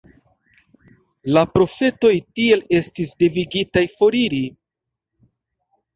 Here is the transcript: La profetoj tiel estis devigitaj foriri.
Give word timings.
La 1.35 1.43
profetoj 1.57 2.11
tiel 2.39 2.65
estis 2.79 3.13
devigitaj 3.23 3.87
foriri. 4.01 4.45